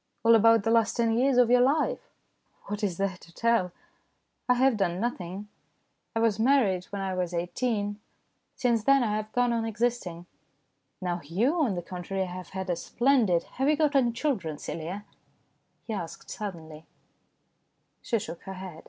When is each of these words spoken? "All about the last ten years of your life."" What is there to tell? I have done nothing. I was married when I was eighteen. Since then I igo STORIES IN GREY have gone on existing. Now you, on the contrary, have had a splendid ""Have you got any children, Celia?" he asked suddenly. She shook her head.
"All 0.24 0.34
about 0.34 0.64
the 0.64 0.72
last 0.72 0.96
ten 0.96 1.12
years 1.12 1.36
of 1.38 1.50
your 1.50 1.60
life."" 1.60 2.00
What 2.66 2.82
is 2.82 2.96
there 2.96 3.16
to 3.20 3.32
tell? 3.32 3.70
I 4.48 4.54
have 4.54 4.76
done 4.76 4.98
nothing. 4.98 5.46
I 6.16 6.18
was 6.18 6.40
married 6.40 6.86
when 6.86 7.00
I 7.00 7.14
was 7.14 7.32
eighteen. 7.32 8.00
Since 8.56 8.82
then 8.82 9.04
I 9.04 9.06
igo 9.06 9.06
STORIES 9.06 9.06
IN 9.06 9.10
GREY 9.12 9.16
have 9.28 9.32
gone 9.32 9.52
on 9.52 9.64
existing. 9.64 10.26
Now 11.00 11.20
you, 11.22 11.60
on 11.60 11.76
the 11.76 11.82
contrary, 11.82 12.24
have 12.26 12.48
had 12.48 12.68
a 12.70 12.74
splendid 12.74 13.44
""Have 13.62 13.68
you 13.68 13.76
got 13.76 13.94
any 13.94 14.10
children, 14.10 14.58
Celia?" 14.58 15.04
he 15.86 15.92
asked 15.94 16.28
suddenly. 16.28 16.84
She 18.02 18.18
shook 18.18 18.42
her 18.42 18.54
head. 18.54 18.88